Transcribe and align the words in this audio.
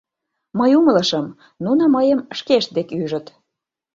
Мый 0.59 0.71
умылышым: 0.79 1.25
нуно 1.63 1.83
мыйым 1.95 2.19
шкешт 2.37 2.69
дек 2.77 2.87
ӱжыт. 3.01 3.27